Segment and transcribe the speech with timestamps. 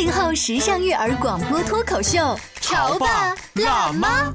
[0.00, 4.34] 八零后时尚育儿广播脱口秀，潮爸辣妈。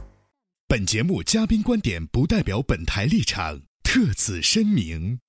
[0.67, 5.19] 本节目嘉宾观点不代表本台立场，特此声明。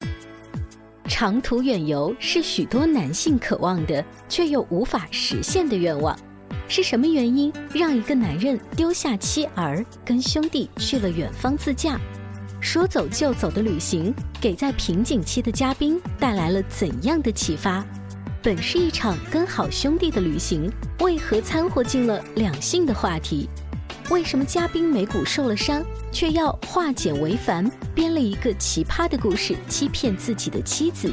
[1.09, 6.15] 长途远游是许多男性渴望的，却又无法实现的愿望。
[6.69, 11.99] 是什么原因让一个男人丢下妻儿，跟兄弟去了远方自驾？
[12.61, 17.83] 说走就走的旅行，给在瓶颈期的嘉宾带来了怎样的启发？
[18.47, 23.49] 本是一场跟好兄弟的旅行，为何掺和进了两性的话题？
[24.09, 31.13] 为什么嘉宾眉骨受了伤，却要化简为繁，编了一个奇葩的故事，欺骗自己的妻子？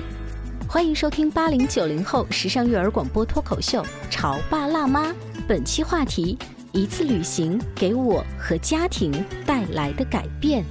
[0.68, 3.82] 欢迎收听八零九零后时尚育儿广播脱口秀
[4.12, 5.08] 《潮爸辣妈》，
[5.48, 6.38] 本期话题：
[6.72, 9.12] 一次旅行给我和家庭
[9.44, 10.64] 带来的改变。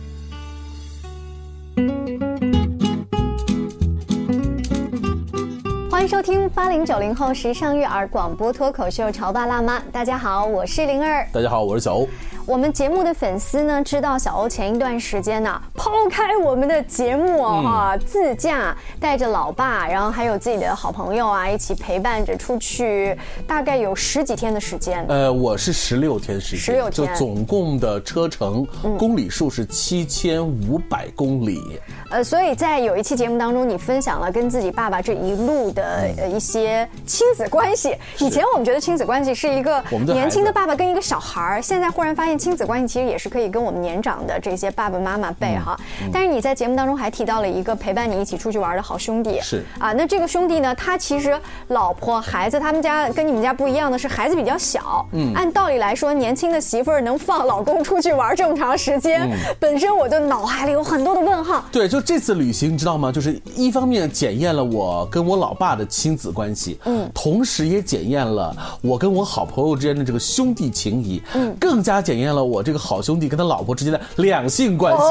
[6.03, 9.79] 欢迎收听八零九零后时尚育儿广播脱口秀《潮爸辣妈》。
[9.93, 11.25] 大家好，我是灵儿。
[11.33, 12.09] 大家好，我是小欧。
[12.45, 25.05] 我们节目的粉丝呢，知道小欧前一段时间呢，抛开我们的节目哈，自驾带着老爸，然后还有自己的好朋友啊，一起陪伴着出去，大概有十几天的时间。
[25.09, 28.67] 呃，我是十六天时间，十六天，就总共的车程
[28.99, 31.81] 公里数是七千五百公里。
[32.11, 37.97] 呃，所以在有一期节目当中，你分享了跟自己爸爸这一路的呃一些亲子关系。
[38.19, 45.79] 以前我们觉得亲子关系是一个年轻的爸爸跟一个小孩儿，现在忽然发现亲子关系其实也是可以跟我们年长的这些爸爸妈妈辈哈。
[46.13, 51.35] 但是你在节目当中还提到了一个陪伴你一起出去玩的好兄弟，是啊，那这个兄弟呢，他其实
[51.69, 59.27] 老婆孩子他们家跟你们家不一样的是孩子比较小，嗯，按道理来说，年轻的媳妇儿能放老公出去玩这么长时间，
[59.59, 61.65] 本身我就脑海里有很多的问号。
[61.73, 62.03] 对，就。
[62.13, 63.11] 这次旅行你知道吗？
[63.11, 75.03] 就是一方面检验了我跟我老爸的亲子关系，嗯，同时也检验了我跟我好朋友之间的这个兄弟情谊，嗯，更加检验了我这个好兄弟跟他老婆之间的两性关系。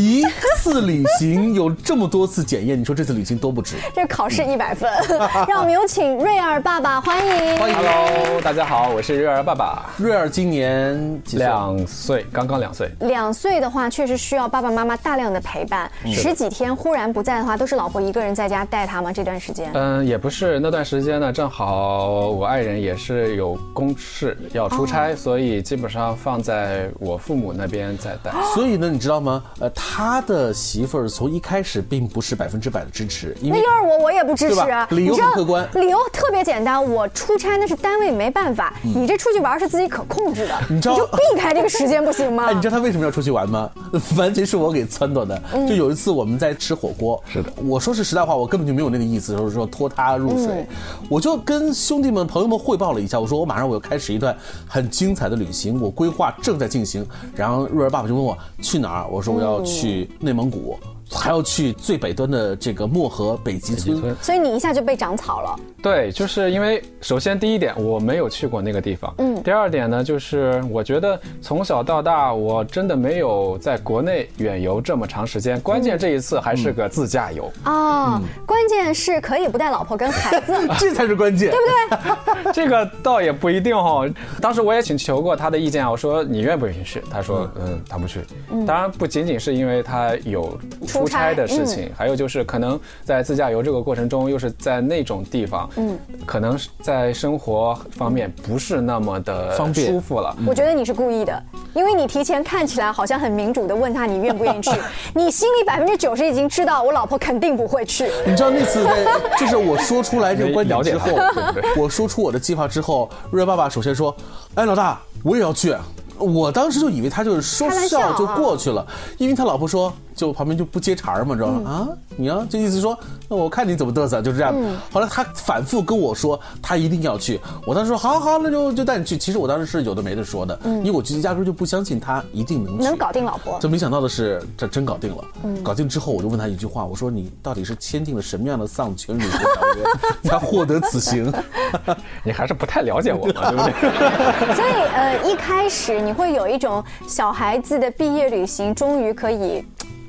[0.00, 0.22] 一
[0.56, 3.76] 次旅行有这么多次检验，你说这次旅行多不值？
[3.94, 4.90] 这考试一百分。
[5.48, 7.58] 让我们有请瑞尔爸爸，欢迎。
[7.58, 9.90] 欢迎，Hello，大家好，我是瑞尔爸爸。
[9.96, 12.90] 瑞尔今年两岁，刚刚两岁。
[13.00, 15.90] 两岁的话，确实需要爸爸妈妈大量的陪伴。
[16.06, 19.12] 十几天忽然不在的话，都是老婆一个人在家带他吗？
[19.12, 19.70] 这段时间？
[19.74, 26.53] 嗯，也不是，那段时间呢，正好我爱人也是有公事要出差，所以基本上放在
[26.98, 28.32] 我父母那边在带。
[28.54, 29.44] 所以呢，你知道吗？
[29.60, 34.86] 呃，他的媳妇儿从一开始并不是百分之百的支持，因为要是我，我也不支持啊。
[34.90, 40.94] 理由很客观，理由特别简单，我出差那是单位没办法，你这出去玩是自己可控制的，你知道？
[40.94, 42.46] 你就避开这个时间不行吗？
[42.50, 43.70] 哎，你知道他为什么要出去玩吗？
[44.16, 45.40] 完全是我给撺掇的。
[45.68, 46.52] 就有一次我们在。
[46.64, 50.64] 吃火锅是的，我说是实在话，我根本就没有那个意思，就是说拖他入水。
[51.10, 54.34] 我就跟兄弟们、朋友们汇报了一下，我说我马上我要开始一段
[54.66, 57.04] 很精彩的旅行，我规划正在进行。
[57.34, 60.78] 然后瑞儿爸爸就问我去哪儿，我说我要去内蒙古。
[61.14, 65.56] 还要去最北端的这个漠河北极村，所以你一下就被长草了。
[65.82, 82.52] 对，就是因为首先第一点我没有去过那个地方，嗯，第二点呢就是我觉得从小到大我真的没有在国内远游这么长时间，关键这一次还是个自驾游啊，关键是可以不带老婆跟孩子， 这才是关键，对不对？
[82.52, 84.04] 这个倒也不一定哈。
[84.40, 87.02] 当时我也请求过他的意见，我说你愿不愿意去？
[87.10, 88.20] 他说嗯，他不去。
[88.66, 90.58] 当然不仅仅是因为他有。
[90.86, 100.36] 出差的事情，还有就是可能在自驾游这个过程中，又是在那种地方，嗯，可能在生活方面不是那么的方便舒服了。
[100.46, 101.42] 我觉得你是故意的，
[101.74, 104.70] 因为你提前看起来好像很民主的问他你愿不愿意去，
[105.14, 108.08] 你心里百分之九十已经知道我老婆肯定不会去。
[108.26, 109.06] 你知道那次在
[109.38, 111.10] 就是我说出来这个观点之后，
[111.78, 114.14] 我说出我的计划之后，瑞爸爸首先说
[114.54, 115.74] ：“哎，老大，我也要去。”
[116.16, 118.86] 我当时就以为他就是说笑就过去了，
[119.18, 121.70] 因为他老婆说就旁边就不接茬儿嘛，知道吗？
[121.70, 124.54] 啊，你啊，就意思说，那我看你怎么嘚瑟，就这样。
[124.92, 127.40] 后来他反复跟我说，他一定要去。
[127.66, 129.18] 我当时说，好好，那就就带你去。
[129.18, 133.58] 其实我当时是有的没的说的，因为我就压根就不相信他一定能能搞定老婆。
[133.58, 135.24] 就没想到的是，这真搞定了。
[135.62, 139.84] 搞定之后，我就问他一句话，我说你到底是签订了什么样的丧权辱国条约，
[140.30, 141.32] 才获得此行？
[142.22, 144.54] 你还是不太了解我嘛， 对不对？
[144.54, 149.64] 所以呃，一开始你会有一种小孩子的毕业旅行终于可以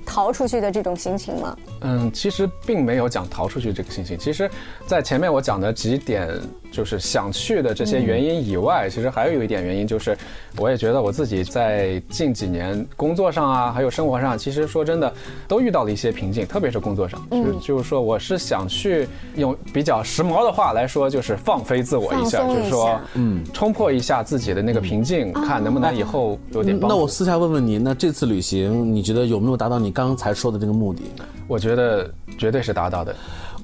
[0.05, 1.55] 逃出去的这种心情吗？
[1.87, 4.17] 嗯，其实并没有讲逃出去这个信息。
[4.17, 4.49] 其实，
[4.87, 6.27] 在前面我讲的几点
[6.71, 10.17] 就是想去的这些原因以外，其实还有一点原因就是，
[10.57, 15.13] 我也觉得我自己在近几年工作上啊，还有生活上，其实说真的，
[15.47, 17.21] 都遇到了一些瓶颈，特别是工作上。
[17.29, 26.95] 就就是说，我是想去用比较时髦的话来说，就是放飞自我一下，就是说，嗯，冲破一下自己的那个瓶颈，看能不能以后有点帮助。
[26.95, 31.03] 那我私下问问你，那这次旅行你觉得有没有达到你刚才说的这个目的？
[31.47, 33.15] 我觉得绝对是达到的。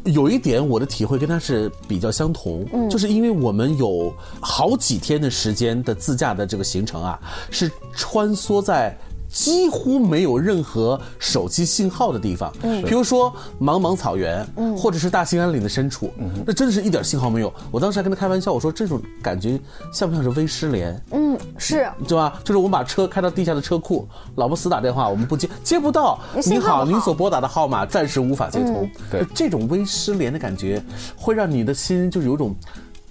[0.06, 7.20] 有一点我的体会跟他是比较相同，就是因为我们有好几天的时间的自驾的这个行程啊，
[7.50, 8.98] 是穿梭在。
[9.32, 17.52] 几乎没有任何手机信号的地方，嗯，比如说茫茫草原，嗯，或者是大兴安岭的深处，嗯，那真的是一点信号没有。
[17.72, 19.58] 我当时还跟他开玩笑，我说这种感觉
[19.94, 21.02] 像不像是微失联？
[21.12, 22.40] 嗯，是，对吧？
[22.44, 24.06] 就是我们把车开到地下的车库，
[24.36, 26.20] 老婆死打电话，我们不接，接不到。
[26.46, 28.90] 你好，您所拨打的号码暂时无法接通。
[29.10, 30.84] 对，这种微失联的感觉，
[31.16, 32.54] 会让你的心就是有种，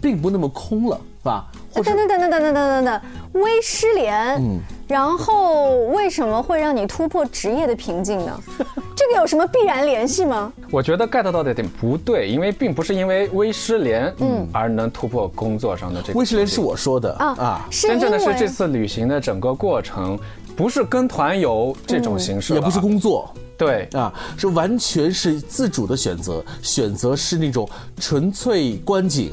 [0.01, 1.47] 并不那么空了，是吧？
[1.75, 3.01] 等等等等等等等等等，
[3.43, 4.37] 微失联。
[4.37, 4.59] 嗯。
[4.89, 8.41] 然后为什么会让你突破职业的瓶颈呢？
[8.97, 10.53] 这个有什么必然联系吗？
[10.69, 16.19] 我觉得 get 到的点不对，因为并不是因为微失联，嗯，而能突破工作上的这个。
[16.19, 20.19] 微失联是我说的啊啊，真正的是这次旅行的整个过程，
[20.57, 27.69] 不是跟团游这种形式，也不是工作，对啊，是完全是自主的选择，选择是那种
[28.01, 29.31] 纯粹观景、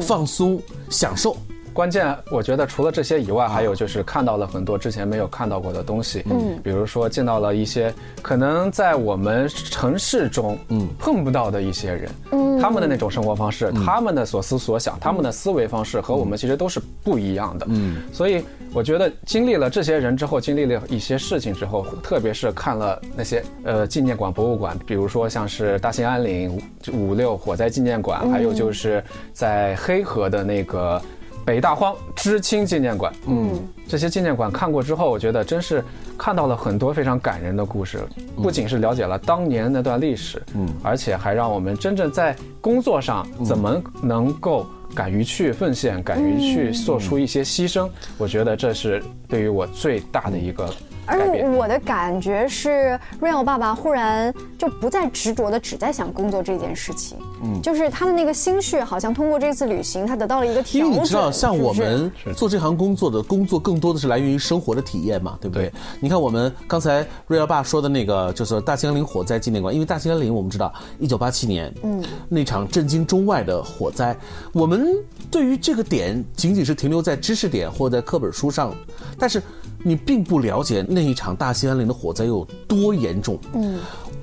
[0.00, 1.36] 放松、享受。
[1.72, 6.22] 关键，我觉得除了这些以外，还有就是看到了很多之前没有看到过的东西。
[6.28, 17.66] 嗯，比如说见到了一些可能在我们城市中嗯碰不到的一些人，嗯，他们的那种生活方式，他们的所思所想，他们的思维方式和我们其实都是不一样的。
[17.68, 18.44] 嗯，所以
[18.74, 26.60] 我觉得经历了这些人之后，经历了一些事情之后，特别是看了那些呃纪念馆、博物馆，比如说像是大兴安岭
[26.92, 29.02] 五六火灾纪念馆，还有就是
[29.32, 31.00] 在黑河的那个。
[31.44, 33.50] 北大荒知青纪念馆，嗯，
[33.88, 35.82] 这些纪念馆看过之后，我觉得真是
[36.16, 38.00] 看到了很多非常感人的故事，
[38.36, 47.88] 不仅是了解了当年那段历史，嗯，而且还让我们真正在工作上怎么能够敢于去奉献，敢于去做出一些牺牲。
[48.18, 50.68] 我觉得这是对于我最大的一个。
[51.10, 60.88] 而我的感觉是，Real 爸爸忽然就不再执着的只在想工作这件事情，嗯，就是他的那个心绪好像通过这次旅行，他得到了一个调整。
[60.88, 65.72] 因为你知道，像我们做这行工作的工作，更多的是来源于生活的体验嘛，对不对？
[65.98, 74.16] 你看我们刚才 Real 爸说的那个，就是大兴安岭火灾纪念馆，因为大兴安岭我们知道，一九八七年，嗯，那场震惊中外的火灾，
[74.52, 74.96] 我们
[75.28, 78.72] 对于这个点仅仅是停留在知识点或在课本书上，
[79.18, 79.42] 但是。
[79.82, 83.38] 你并不了解那一场大兴安岭的火灾有多严重。
[83.54, 83.78] 嗯，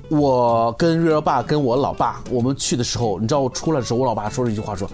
[0.08, 4.88] 我跟瑞儿爸跟我老爸，我们去的时候，你知道我出来的时候，我老爸说了一句话，说：“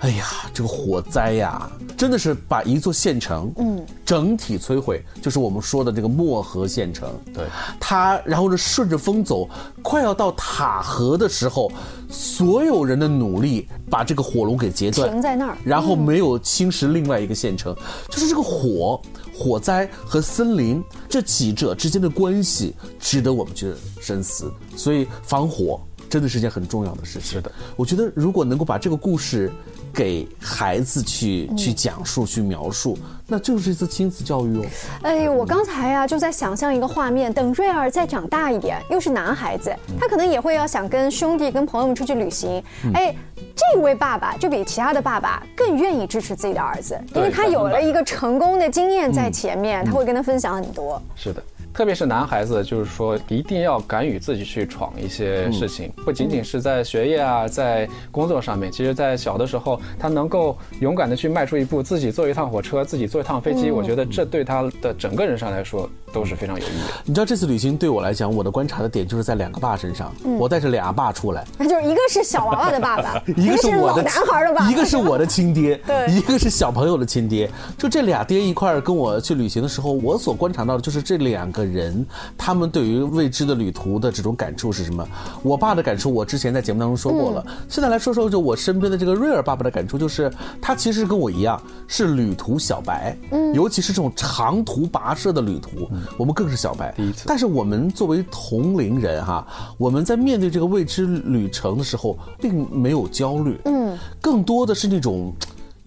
[0.00, 7.08] 哎呀，这个火灾呀，真的是把一座县城，嗯，整体摧毁，就是我们说的这个漠河县城。
[7.32, 7.44] 对，
[7.80, 9.48] 它然后呢顺着风走，
[9.82, 11.70] 快要到塔河的时候，
[12.08, 17.74] 所有人的努力把这个火龙给截断，停在那儿，然后没有侵蚀另外一个县城，
[18.10, 19.00] 就是这个火。”
[19.38, 27.32] 火灾和森林这几者之间的关系值得我们去深思，所以防火真的是件很重要的事情。
[27.32, 29.52] 是的，我觉得如果能够把这个故事
[29.96, 34.62] 给孩子去去讲述、去描述，那就是一次亲子教育哦。
[35.02, 42.62] 哎，我刚才呀就在想象一个画面，等瑞儿再长大一点，又是男孩子，他可能也会要想跟兄弟、跟朋友们出去旅行。
[42.92, 43.14] 哎。
[43.54, 51.00] 这位爸爸就比其他的爸爸更愿意支持自己的儿子，因为他有了一个成功的经验在前面，他会跟他分享很多。
[51.14, 51.42] 是的。
[51.76, 58.72] 特别是男孩子，就是说一定要敢于自己去闯一些事情，不仅仅是在学业啊，在工作上面。
[58.72, 66.94] 其实，在小的时候，他能够勇敢的去迈出一步，自己坐一趟火车，自己坐一趟飞机，我觉得这对他的整个人生来说都是非常有意义的。
[67.04, 77.50] 你知道这次旅行对我来讲，我的观察的点就是在两个爸身上，我带着俩爸出来， 那就是一个是小娃娃的爸爸， 一个是我的老男孩的爸爸，一个是我的亲爹， 对一个是小朋友的亲爹。
[77.76, 82.04] 就这俩爹一块儿跟我去旅行的时候，我所观察到的就是这两个人，
[82.38, 85.06] 他们对于未知的旅途的这种感触是什么？
[85.42, 87.44] 我爸的感触，我之前在节目当中说过了。
[87.68, 90.32] 现在来说说，就我身边的这个瑞尔爸爸的感触，就是
[90.62, 96.92] 他其实跟我一样是旅途小白，嗯，尤其是这种长途跋涉的旅途，我们更是小白。
[96.96, 99.46] 第一次但是我们作为同龄人哈，
[99.78, 105.32] 我们在面对这个未知旅程的时候，并没有焦虑，嗯，更多的是那种。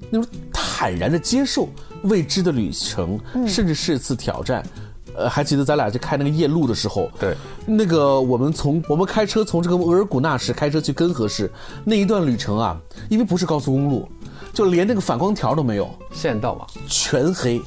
[0.10, 1.68] 那种坦然的接受
[2.04, 4.66] 未知的旅程，甚至是一次挑战。
[5.14, 11.52] 呃，还记得咱俩去开那个夜路的时候，对，那个我们从我们开车从这个额尔古纳市开车去根河市
[11.84, 12.80] 那一段旅程啊，
[13.10, 14.08] 因为不是高速公路，
[14.54, 17.62] 就连那个反光条都没有，县道嘛，全黑，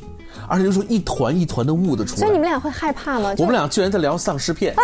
[0.49, 2.19] 而且就是一团一团的雾的出来。
[2.19, 3.35] 所以你们俩会害怕吗？
[3.39, 4.75] 我们俩居然在聊丧尸片。
[4.77, 4.83] 啊！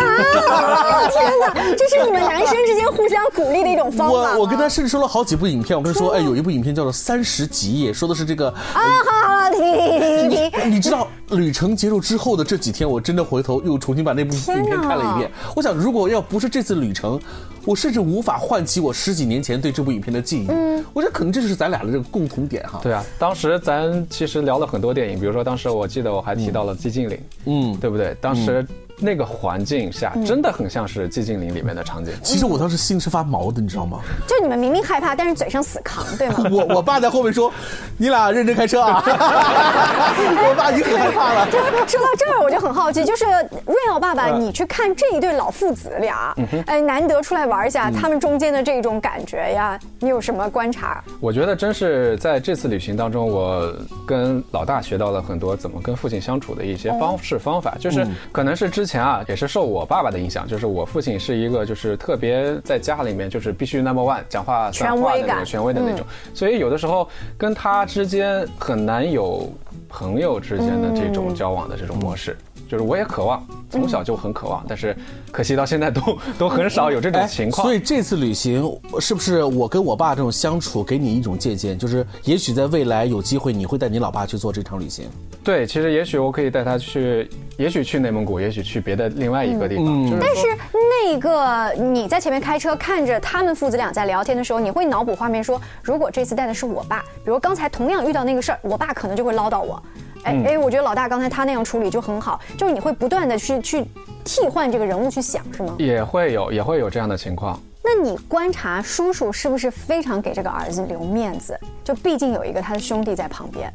[1.09, 8.49] 天哪，这是你们男生之间互相鼓励的一种方法我我跟他甚至说了好几部影片，我跟他说，哎，有一部影片叫做《三十极夜》，说的是这个。
[8.49, 10.71] 啊，好好好，停停停停停。
[10.71, 15.31] 你知道旅程结束之后的这几天，我真的回头又重新把那部影片看了一遍。
[15.55, 17.19] 我想，如果要不是这次旅程，
[17.65, 20.47] 我甚至无法唤起我十几年前对这部影片的记忆。
[20.49, 22.79] 嗯，我觉得可能这就是咱俩的这个共同点哈。
[22.81, 28.15] 对啊，当时咱其实聊了很多电影，比如说当时我记得我还提到了《寂静岭》，嗯，对不对？
[28.21, 28.65] 当时
[28.99, 32.13] 那个环境下真的很像是《寂静岭》里面的场景。
[32.23, 33.99] 其实我当时心是发毛的，你知道吗？
[34.27, 36.43] 就你们明明害怕，但是嘴上死扛，对吗？
[36.51, 37.51] 我我爸在后面说
[37.97, 41.45] ：“你俩认真开车啊！” 我爸已经很害怕了。
[41.87, 43.25] 就说到这儿，我就很好奇，就是
[43.65, 51.03] 瑞奥爸爸，你去看这一对老父子俩，哎，难得出来玩一下，他们中间的这种感觉呀，你有什么观察？
[51.19, 53.73] 我觉得真是在这次旅行当中，我
[54.05, 57.75] 跟老大学到了很多怎么跟父亲相处的一些方式方法。
[57.79, 65.45] 就是可能是之前啊，也是受我爸爸的影响，就是我父亲是一个就是特别在家里面就是必须 number one，讲话算话的那种权威感。
[65.45, 69.47] 权威的那种，所以有的时候跟他之间很难有
[69.87, 72.35] 朋友之间的这种交往的这种模式。
[72.69, 74.95] 就是我也渴望，从小就很渴望，但是
[75.31, 76.01] 可惜到现在都
[76.37, 77.65] 都很少有这种情况。
[77.65, 78.63] 所以这次旅行
[78.99, 81.75] 是不是我跟我爸这种相处给你一种借鉴？
[81.75, 85.09] 就是也许在未来有机会，你会带你老爸去做这场旅行。
[85.43, 90.05] 对，其实也许我可以带他去，也许去内蒙古，也许去别的另外一个地方。
[90.05, 99.81] 就是但是那个你在前面开车看着他们父子俩在聊天的时候，你会脑补画面说，如果这次带的是我爸，比如刚才同样遇到那个事儿，我爸可能就会唠叨我。
[100.23, 103.85] 哎哎，我觉得老大刚才他那样处理就很好，就是你会不断的去去
[104.23, 105.75] 替换这个人物去想，是吗？
[105.77, 107.59] 也会有也会有这样的情况。
[107.81, 111.57] 那你观察叔叔是不是非常给这个儿子留面子？
[111.83, 113.73] 就毕竟有一个他的兄弟在旁边。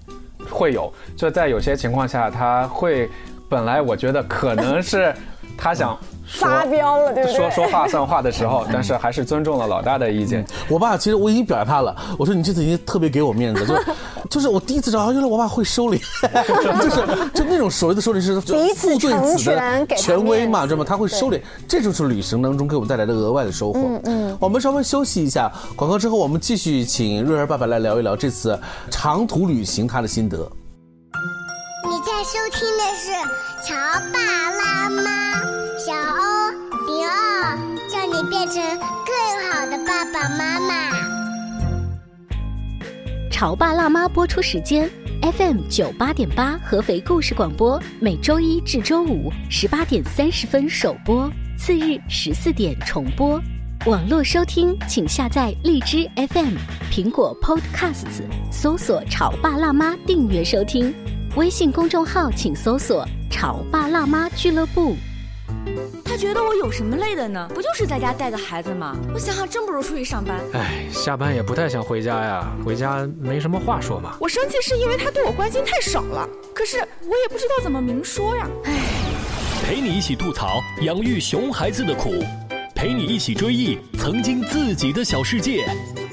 [0.50, 3.08] 会有，就在有些情况下，他会，
[3.48, 5.12] 本来我觉得可能是
[5.56, 7.36] 他想说发飙了，对不对？
[7.36, 10.44] 说说话算话的时候， 但是还是尊重了老大的意见。
[10.68, 13.74] 我爸其实我已经表扬他了，我说你这次已经特别给我面子，就
[14.30, 16.00] 就是我第一次知道，原来我爸会收敛，
[16.82, 20.84] 就是就那种所谓的收敛是彼此父对子成全的给权威嘛，知道吗？
[20.86, 23.80] 他会收敛，这就是旅行当中给我们带来的额外的收获。
[23.80, 28.58] 嗯嗯，我们稍微休息一下，广告之后我们继续请瑞儿爸爸来聊一聊这次
[28.90, 30.38] 长途旅行他的心得。
[31.86, 33.10] 你在收听的是
[33.66, 33.74] 《乔
[34.12, 34.18] 爸
[34.50, 35.02] 拉妈》，
[35.86, 36.50] 小欧
[36.86, 37.58] 零二，
[37.90, 38.54] 叫你变成
[39.04, 39.14] 更
[39.52, 40.90] 好的爸爸妈妈。
[43.30, 53.38] 《潮爸辣妈》播出时间：FM 九八点八合肥故事广播，每周一至周五十八点三十分首播，次日十四点重播。
[53.84, 56.54] 网络收听，请下载荔枝 FM、
[56.90, 60.94] 苹果 Podcasts，搜索“潮爸辣妈”订阅收听。
[61.36, 64.96] 微信公众号请搜索“潮爸辣妈俱乐部”。
[66.04, 67.50] 他觉得我有什么累的呢？
[67.54, 68.96] 不就是在家带个孩子吗？
[69.12, 70.40] 我想想，真不如出去上班。
[70.52, 74.16] 哎，下班也不太想回家呀，回家没什么话说嘛。
[74.20, 78.48] 我生气是因为他对我关心太少了，可是我也不知道怎么明说呀。
[79.62, 82.22] 陪你一起吐槽养育熊孩子的苦，
[82.74, 85.66] 陪你一起追忆曾经自己的小世界。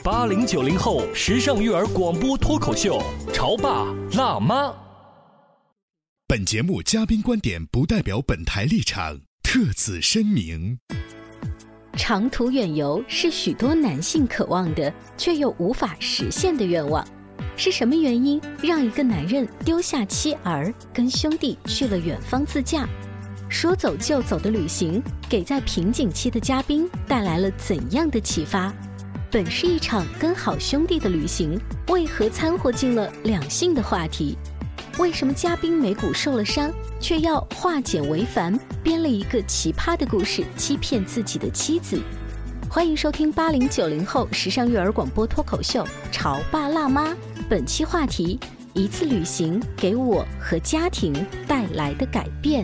[0.03, 3.00] 八零九零后时尚育儿广播脱口秀，
[3.32, 3.86] 潮爸
[4.18, 4.74] 辣妈。
[6.27, 9.20] 本节目嘉宾观点不代表本台立场，
[9.53, 10.79] 特此声明。
[11.98, 17.05] 长途远游是许多男性渴望的，却又无法实现的愿望。
[17.58, 22.88] 是什么原因让一个男人丢下妻儿，跟兄弟去了远方自驾？
[23.50, 28.74] 说走就走的旅行，给在瓶颈期的嘉宾带来了怎样的启发？
[29.29, 34.38] 本是一场跟好兄弟的旅行，为何掺和进了两性的话题？
[35.01, 42.00] 为什么嘉宾美谷受了伤，却要化简为繁，编了一个奇葩的故事欺骗自己的妻子？
[42.70, 47.10] 欢迎收听八零九零后时尚育儿广播脱口秀《潮爸辣妈》，
[47.50, 48.39] 本期话题：
[48.74, 51.12] 一次旅行给我和家庭
[51.48, 52.63] 带来的改变。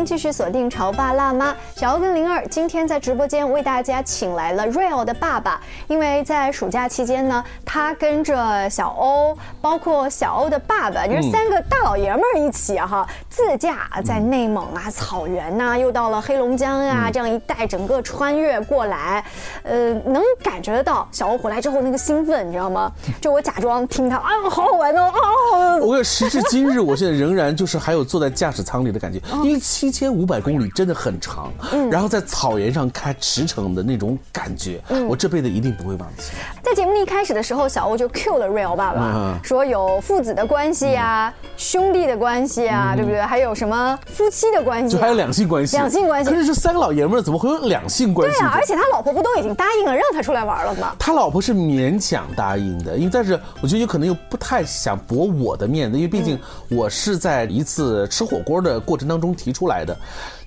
[0.00, 1.52] 迎继续锁定《潮爸辣妈》。
[1.76, 19.22] 小欧跟灵儿今天在直播间为大家请来了 Real 的爸爸，因为在暑假期间呢，他跟着小欧，包括小欧的爸爸，就是三个大老爷们儿一起哈，自驾在内蒙啊、草原呐，又到了黑龙江啊这样一带，整个穿越过来，
[19.62, 22.90] 呃，能感觉得到小欧回来之后那个兴奋，你知道吗？
[23.20, 25.12] 就我假装听他，啊，好好玩哦，
[25.52, 29.20] 啊，我时至今日，我现在仍然就是还有坐在驾驶舱里的感觉。
[29.42, 31.52] 因为七千五百公里真的很长，
[31.90, 36.32] 然后在草原上开驰骋的那种感觉，我这辈子一定不会忘记。
[36.62, 43.20] 在节目一开始的时候，小欧就 Q 了 Real 爸爸，说有父子的关系啊，兄弟的关系啊，对不对？
[43.20, 44.94] 还有什么夫妻的关系？
[44.96, 45.76] 就还有两性关系。
[45.76, 46.30] 两性关系。
[46.30, 48.38] 可是这三个老爷们儿怎么会有两性关系？
[48.38, 50.94] 对啊，而且他老婆不都已经答应了让他出来玩了吗？
[50.98, 59.30] 他老婆是勉强答应的，因为但是我觉得有可能又不太想驳我的面子，因为毕竟我是在一次吃火锅的过程当中。
[59.40, 59.96] 提出来的，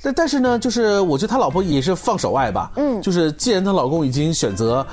[0.01, 4.85] 但但是呢，就是我觉得他老婆也是放手爱吧，嗯，就是既然她老公已经选择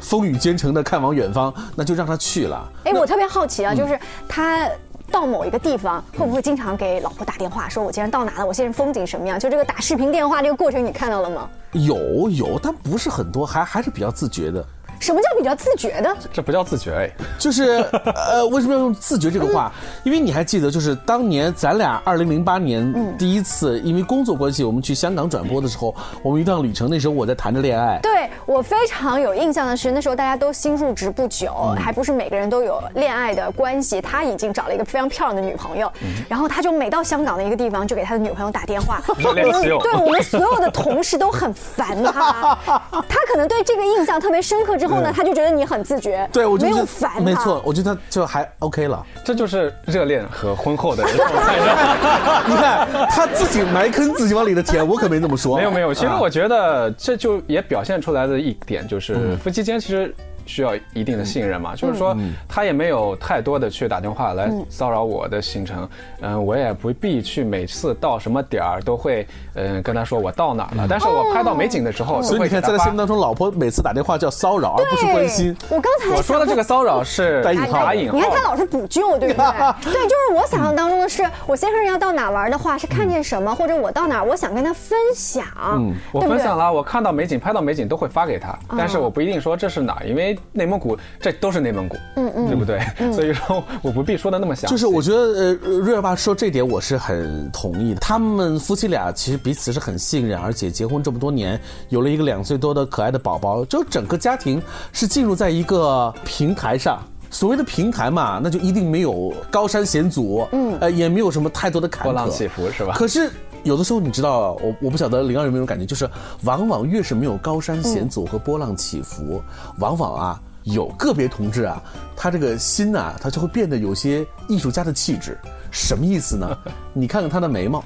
[0.00, 2.68] 风雨兼程的看往远方，那就让他去了。
[2.84, 3.98] 哎，我特别好奇啊，就是
[4.28, 4.68] 他
[5.10, 9.38] 到某一个地方，会不会经常给老婆打电话，说我今天到哪了，我现在风景什么样？
[9.38, 11.48] 就这个打视频电话这个过程，你看到了吗？
[11.72, 14.64] 有有，但不是很多，还还是比较自觉的。
[15.00, 16.16] 什么叫比较自觉的？
[16.32, 17.84] 这不叫自觉哎，就是
[18.14, 19.70] 呃， 为什么要用自觉这个话？
[20.04, 27.98] 因为你还记得，就是当年咱俩二零零八年第一次因为工作关系，我们去香港转播的时候，我们一段旅程，那时候我在谈着恋爱。
[28.02, 34.00] 对我非常有印象的是，那时候大家都新入职不久，还不是每个人都有恋爱的关系。
[34.00, 35.90] 他已经找了一个非常漂亮的女朋友，
[36.28, 39.02] 然后他就每到香港的一个地方，就给他的女朋友打电话。
[39.34, 42.56] 对我们所有的同事都很烦他，
[43.08, 44.76] 他可能对这个印象特别深刻。
[44.76, 49.04] 之后呢，他就觉得你很自觉，对我没有烦没错，我觉得就还 OK 了。
[49.24, 51.04] 这就是热恋和婚后的。
[51.04, 55.56] 你看他自己埋坑，自己往里的填，我可没那么说。
[55.56, 60.14] 没有没有，其实我觉得这就也表现出来的一点就是，夫妻间其实。
[60.46, 62.16] 需要一定的信任嘛，就是说
[62.48, 65.88] 他也没有太多的去打电话来骚扰我的行程，
[66.20, 75.56] 嗯，我也不必去每次到什么点儿都会嗯跟他说我到哪儿了，但是我拍到美景的时候，所以你看在他心目当中，老婆每次打电话叫骚扰，而不是关心。
[75.68, 78.16] 我刚才我说的这个骚扰是打引号，引号。
[78.16, 79.44] 你看他老是补救，对不对？
[79.92, 85.44] 对，就是我想象当中的是，我先生要到哪玩的话，是看见什么，或者我到哪，我想跟他分享。
[85.56, 92.80] 嗯，我分享了，我看到美景，拍到美景都会发给他，但是我不一定说这是哪，因为内蒙古这都是内蒙古，嗯嗯，对不对？
[93.12, 94.74] 所以说我不必说的那么详细。
[94.74, 98.00] 就是我觉得呃，瑞尔爸说这点我是很同意的。
[98.00, 107.00] 他们夫妻俩其实彼此是很信任，而且结婚这么多年，有了一个两岁多的可爱的宝宝，就整个家庭是进入在一个平台上。
[107.28, 112.94] 所谓的平台嘛，那就一定没有高山险阻，嗯，呃，也没有什么太多的坎坷波浪起伏，是吧？
[112.96, 113.30] 可是。
[113.66, 116.08] 有的时候你知道，我我不晓得零二有没有感觉，就是
[116.44, 119.42] 往往越是没有高山险阻和波浪起伏，
[119.78, 121.82] 往往啊有个别同志啊，
[122.16, 125.36] 他这个心呐，他就会变得有些艺术家的气质。
[125.72, 126.56] 什么意思呢？
[126.94, 127.82] 你看看他的眉毛。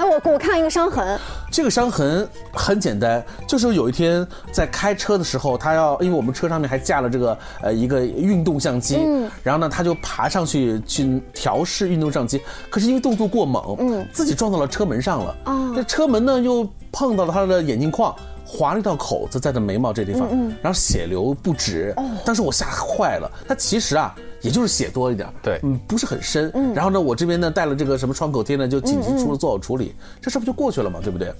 [0.00, 1.20] 哎，我我看一个伤痕。
[1.52, 18.14] 这个伤痕很简单，就是有一天在开车的时候，他要因为我们车上面还架了这个呃一个运动相机，嗯，然后呢他就爬上去去调试运动相机，可是因为动作过猛，嗯，自己撞到了车门上了，啊，这车门呢又碰到了他的眼镜框。
[18.52, 21.94] 划了一道口子在他眉毛这地方，嗯然后血流不止。
[22.24, 23.30] 当时我吓坏了。
[23.46, 26.50] 他其实啊，也就是血多一点，对，嗯，不是很深。
[26.74, 31.32] 然后呢，我这边呢带了这个什么创口贴呢，就紧急出了做好处理，这事不就过去了嘛，对不对？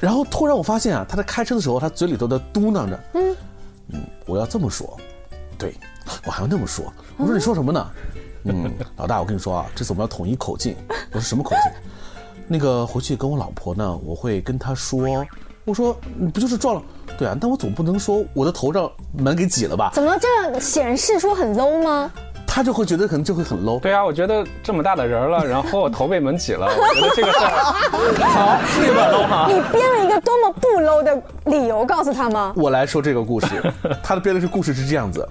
[0.00, 3.36] 然后突然我发现啊，他在开车的时候，他嘴里头在嘟囔着，嗯
[3.92, 4.96] 嗯，我要这么说，
[5.56, 5.74] 对
[6.24, 6.84] 我还要那么说。
[7.16, 7.86] 我说你说什么呢？
[8.44, 10.74] 嗯，老大，我跟你说啊，这次我们要统一口径。
[11.12, 11.72] 我说什么口径？
[12.46, 15.26] 那个回去跟我老婆呢，我会跟她说。
[15.64, 16.82] 我说你不就是撞了？
[17.18, 19.90] 对啊，但我总不能说我的头让门给挤了吧？
[19.92, 22.10] 怎么这样显示出很 low 吗？
[22.58, 23.78] 他就会觉得可能就会很 low。
[23.78, 29.46] 对啊，我觉得这么大的人了，然后头被门挤了， 我觉得这个事儿好有点 low 哈。
[29.46, 32.52] 你编了一个多么不 low 的理由告诉他吗？
[32.56, 33.62] 我来说这个故事，
[34.02, 35.24] 他的编的是故事是这样子：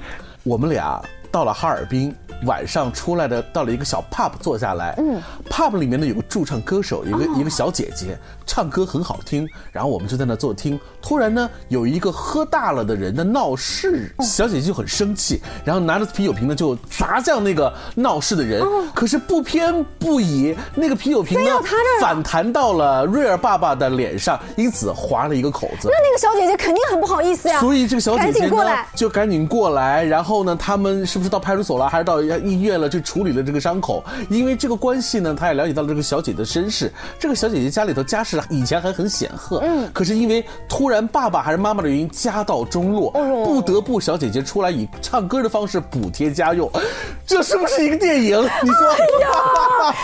[0.44, 4.94] 我们俩到了哈尔滨，晚上出来的，到了一个小 pub 坐下来。
[4.98, 9.48] 嗯，pub 里面呢有个驻唱歌手，一个、一个小姐姐，唱歌很好听。
[9.72, 18.64] 然后我们就在那坐听，突然呢有一个喝大了的人的闹事，小姐姐就很生气，然后拿着啤酒瓶呢就砸向那个闹事的人。
[18.94, 21.52] 可是不偏不倚，那个啤酒瓶呢
[22.02, 25.90] 反弹到了瑞尔爸爸的脸上，因此划了一个口子。
[25.90, 27.60] 那那个小姐姐肯定很不好意思呀。
[27.60, 34.04] 所以这个小姐姐赶紧过呢来，就赶紧过来，然后呢，他们是不是到派出所了，还是到医院了，去处理了这个伤口？
[34.30, 36.92] 因为这个关系呢，他也了解到了这个小姐的身世。
[37.20, 43.12] 这个小姐姐家里头家世以前还很显赫，嗯，可是因为突然爸爸还是妈妈的原因，家道中落，
[43.46, 46.70] 不得不小姐姐出来以唱歌的方式补贴家用，
[47.26, 48.42] 这是不是一个电影？
[48.64, 48.96] 你说？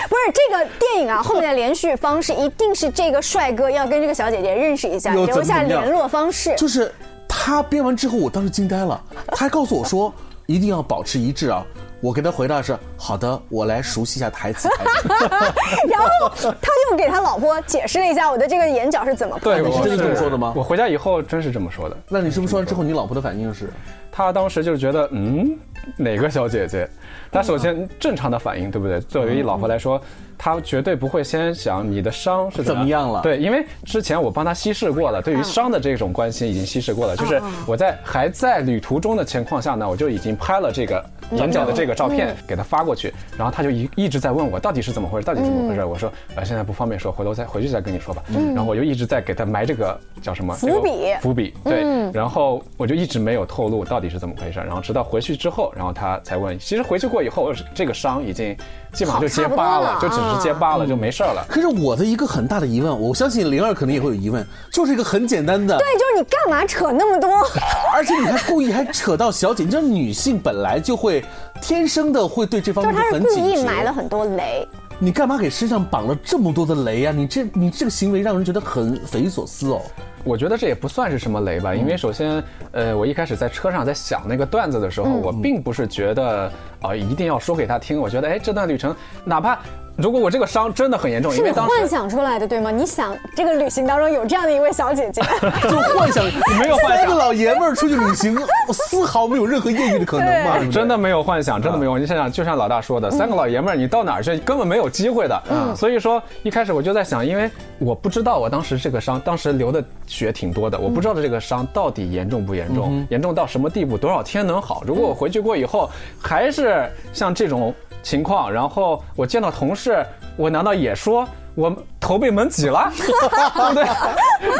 [0.09, 6.53] 不是这个电影啊，后面的连续方式一定是这个帅哥要跟这个小姐姐认识一下，留下联络方式。
[6.55, 6.93] 就是
[7.27, 10.13] 他编完之后，我当时惊呆了，他还告诉我说
[10.45, 11.65] 一定要保持一致啊。
[12.03, 14.67] 我给他回答是好的，我来熟悉一下台词。
[15.89, 16.29] 然后
[16.61, 19.77] 他又给他老婆解释了一下我的这个眼角是怎么对，碰的。
[19.77, 21.95] 我是真的这么说的吗我回家以后真是这么说的。
[22.09, 23.69] 那你是不是说完之后，你老婆的反应是？
[24.11, 25.57] 她当时就觉得，嗯，
[25.95, 26.87] 哪个小姐姐？
[27.31, 28.99] 她首先正常的反应，对不对？
[28.99, 29.99] 作为老婆来说，
[30.37, 37.15] 她绝对不会先想你的伤是怎么样了对，因为之前我帮她稀释过了，对于伤的这种关心已经稀释过了。
[37.15, 41.03] 就是我在还在旅途中的情况下呢，我就已经拍了这个
[41.35, 45.83] 眼角的这个照片给他发过去，然后他就一一直在问我到底是怎么回事，到底怎么回事？
[45.83, 48.23] 我说呃现在不方便说，回头再回去再跟你说吧。
[48.55, 58.55] 然后我就一直在给他埋这个叫什么伏笔伏笔，对，然后我就一直没有透露到底是怎么回事，然后直到回去之后，然后他才问，其实回去过以后，这个伤已经
[58.93, 61.45] 基本上就结疤了，就只是结疤了，就没事儿了。
[61.49, 67.29] 可是我的一个很大的疑问，我相信灵儿可能也会有疑问，就是一个很简单的，对，就是你干嘛扯那么多？
[67.93, 71.22] 而且你还故意还扯到小姐，你知道女性本来就会
[71.61, 73.61] 天生的会对这方面就是他是故很警觉。
[73.61, 74.67] 意埋了很多雷。
[74.99, 77.11] 你干嘛给身上绑了这么多的雷啊？
[77.11, 79.81] 你这你这个行为让人觉得很匪夷所思哦。
[80.23, 86.49] 我觉得这也不算是什么雷吧，因为首先，呃，我一开始在车上在想那个段子的时候，我并不是觉得
[86.81, 87.99] 啊、一定要说给他听。
[87.99, 89.59] 我觉得，哎，这段旅程，哪怕
[89.95, 92.71] 如果我这个伤真的很严重，是你因为当时幻想出来的，对吗？
[92.71, 95.21] 你想这个旅行当中有这样的一位小姐姐，
[95.69, 96.25] 就幻想
[96.59, 98.35] 没有幻想三个老爷们儿出去旅行，
[98.71, 100.71] 丝毫没有任何艳遇的可能嘛？
[100.71, 101.97] 真的没有幻想，真的没有。
[101.99, 105.75] 你想想，就像老大说的，三个老爷们儿，你到哪儿去根本没有机会的。
[105.75, 114.81] 所以说一开始我就在想，因为我不知道我当时这个伤，当时流的血挺多的，我不知道这个伤到底严重不严重，严重到什么地步，多少天能好。
[114.87, 115.87] 如果我回去过以后
[116.19, 117.71] 还是像这种
[118.03, 120.05] 情况，然后我见到同事，
[120.37, 121.27] 我难道也说？
[121.55, 123.05] 我头被门挤了，对
[123.69, 123.83] 不对？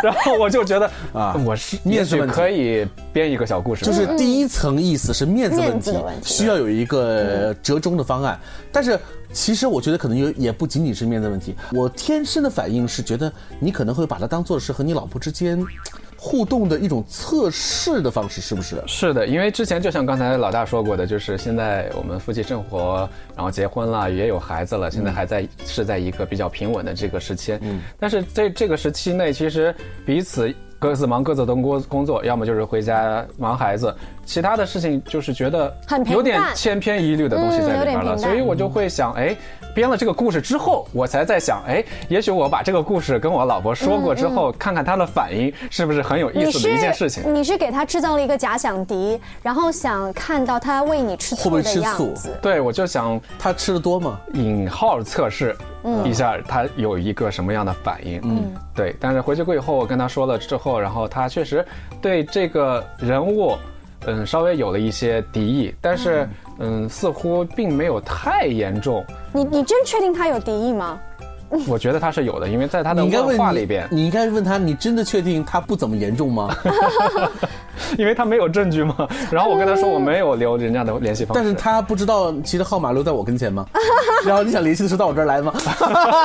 [0.04, 8.40] 然后我就觉得啊啊，我是面子问题也许可以编一个小故事，就是第一层意思是面子问，题需要有一个折中的方案。
[8.72, 9.00] 但是
[9.32, 15.60] 其实我觉得可能也也不仅仅是面子问题，我天生的反应是觉得你可能会把它当做是和你老婆之间
[16.26, 18.82] 互动的一种测试的方式，是不是？
[18.88, 27.60] 是的，因为之前就像刚才老大说过的，就是现在我们夫妻生活，然后结婚了，也有孩子了，现在还在是在一个比较平稳的这个时期。
[27.60, 33.94] 嗯，但是在这个时期内，其实彼此各自忙各自的工工作，要么就是回家忙孩子，
[34.26, 35.76] 其他的事情就是觉得
[36.10, 39.36] 有点千篇一律的东西嗯在里面了，所以我就会想，哎，
[39.74, 47.34] 编了这个故事之后，我才在想，哎，也许我把这个故事跟我老婆说过之后，看看她的反应是不是很有意思的一件事情。
[47.34, 52.14] 你是给她制造了一个假想敌，然后想看到她为你吃醋会不会吃醋。
[52.42, 54.20] 对，我就想她吃的多吗？
[54.34, 55.56] 引号测试
[56.06, 58.20] 一下他有一个什么样的反应。
[58.24, 58.96] 嗯，对。
[59.00, 61.66] 但是回去过以后，我跟他说了之后，然后他确实
[62.02, 63.58] 对这个人物，
[64.06, 66.28] 嗯，稍微有了一些敌意，但是
[66.60, 69.04] 嗯，似乎并没有太严重。
[69.34, 71.00] 你你真确定他有敌意吗？
[71.68, 76.50] 我觉得他是有的，因为在他的你应该问问话里边，你应该问他，你真的确定他不怎么严重吗？
[77.98, 79.08] 因为他没有证据嘛。
[79.30, 83.66] 然后我跟他说我没有留人家的联系方式，但是他不知道其实号码留在我跟前吗？
[84.26, 85.54] 然后你想联系的时候到我这儿来吗？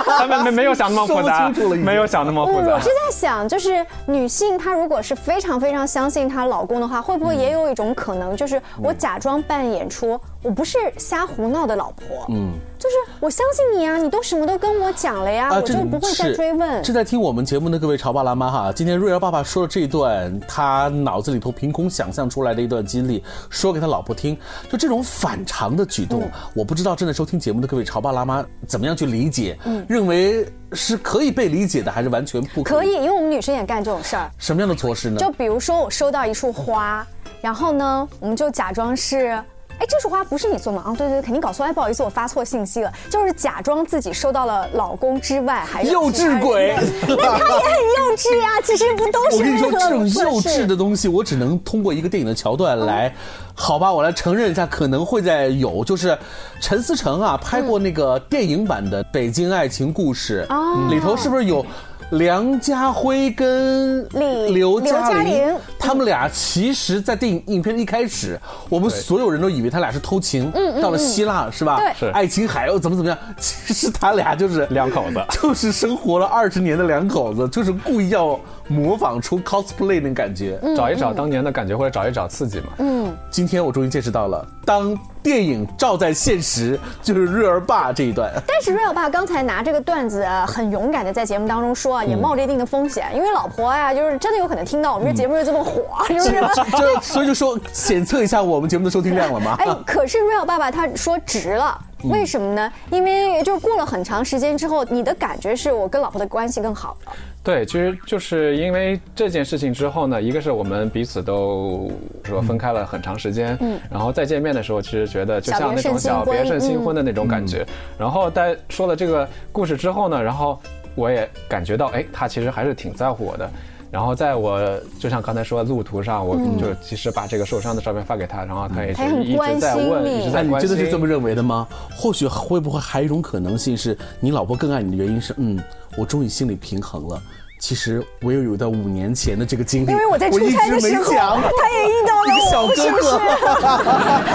[0.06, 2.86] 他没没没有想那么复杂清楚了已，经没有想那么复杂我是。
[2.86, 16.80] 在想，就是女性她如果是非常非常相信她老公的话，会不会也有一种可能，就是我假装扮演出我不是瞎胡闹的老婆，嗯，就是我相信你啊，你都什么都跟我讲了呀，我就不会再追问。
[16.84, 24.38] 正在听我们节目的各位潮爸辣妈哈，今天瑞儿爸爸说了这一段他脑子里头凭空想象出来的一段经历，说给他老婆听。
[24.70, 34.30] 就这种反常的举动，我不知道正在收听节目的各位潮爸辣妈怎么样去理解，认为是可以被理解的，还是完全不可以，因为我们女生也干这种事儿。
[34.38, 35.18] 什么样的措施呢？
[35.18, 37.04] 就比如说我收到一束花，
[37.40, 39.42] 然后呢，我们就假装是
[39.78, 40.92] 哎，这束花不是你送的啊？
[40.96, 41.64] 对对，肯定搞错。
[41.64, 46.74] 哎，不好意思，我发错信息了，就是假装自己收到了老公之外，还有幼稚鬼。
[47.06, 47.72] 那他也很
[48.08, 49.36] 幼稚呀，其实不都是？
[49.36, 53.14] 我跟你说，这种幼稚的东西，我只能通过一个电影的桥段来，
[53.54, 56.18] 好吧，我来承认一下，可能会在有，就是
[56.60, 60.44] 陈思诚啊拍过那个电影版的《北京爱情故事》，
[60.90, 61.64] 里头是不是有？
[62.12, 64.08] 梁家辉跟
[64.50, 68.40] 刘嘉玲，他们俩其实，在电影影片一开始，
[68.70, 71.78] 我们所有人都以为他俩是偷情，到了希腊是吧？
[71.98, 72.06] 是。
[72.14, 73.18] 爱琴海又怎么怎么样？
[73.38, 82.66] 其实他俩就是两口子， 就是生活了二十年的两口子，就是故意要模仿出 cosplay 那感觉，找一找当年的感觉，或者找一找刺激嘛。
[82.78, 84.98] 嗯，今天我终于见识到了当。
[85.20, 88.32] 电影照在现实，就是瑞儿爸这一段。
[88.48, 96.40] 但是瑞儿爸刚才拿这个段子很勇敢的在节目当中说啊，也冒着一定的风险，因为老婆呀，就是真的有可能听到我们这节目又这么火，是不是？
[96.78, 99.54] 就所以就说检测一下我们节目的收听量了吗？
[99.58, 101.78] 哎，可是瑞儿爸爸他说值了。
[102.04, 102.72] 为什么呢？
[102.90, 107.12] 因为就过了很长时间之后，你的感觉是我跟老婆的关系更好了。
[107.48, 111.90] 对，其实就是因为这件事情之后呢，一个是我们彼此都
[112.22, 117.66] 说分开了很长时间，嗯，然后再见面的时候，其实觉得就像那种小别胜新婚的那种感觉。
[117.98, 120.60] 然后在说了这个故事之后呢，然后
[120.94, 123.48] 我也感觉到，哎，他其实还是挺在乎我的。
[123.90, 130.68] 然后在我就像刚才说的路途上，我就其实把这个受伤的照片发给他，然后他也是一直在问，一直在关心。
[130.68, 131.66] 你真的是这么认为的吗？
[131.96, 135.58] 或许会不会还有一种可能性是你老婆更爱你的原因是，嗯，
[135.98, 137.20] 我终于心里平衡了。
[137.60, 143.20] 其实我又有一段五年前的这个经历，因为我在出差的时候，他也遇到了小哥哥，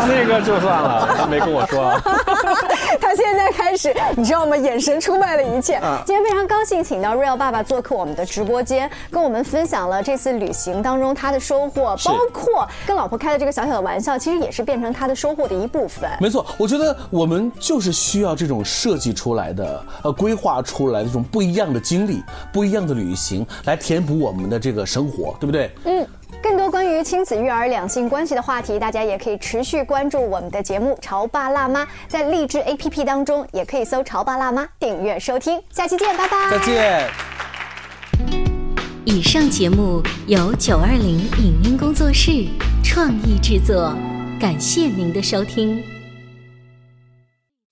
[0.11, 1.97] 那个就算了，他没跟我说。
[2.99, 3.22] 他现在
[3.53, 4.57] 开始，你知道吗？
[4.57, 5.79] 眼神出卖了一切。
[6.05, 16.09] 今天非常高兴，请到 Real 爸爸做客我们的直播间，跟我们分享了这次旅行当中他的收获，包括跟老婆开的这个小小的玩笑，其实也是变成他的收获的一部分。
[16.19, 23.03] 没错，我觉得我们就是需要这种设计出来的、呃规划出来的这种不一样的经历，不一样的旅。
[23.03, 25.69] 旅行来填补我们的这个生活，对不对？
[25.83, 26.07] 嗯，
[26.43, 31.83] 更多关于亲子育儿、两性关系的话题，大家也可以持续关注我们的节目《潮爸辣妈》。
[32.09, 35.57] 在荔枝 APP 当中，也可以搜“潮爸辣妈”订阅收听。
[35.71, 36.51] 下期见，拜拜！
[36.51, 37.09] 再见。
[39.05, 42.45] 以上节目由九二零影音工作室
[42.83, 43.95] 创意制作，
[44.37, 45.92] 感谢您的收听。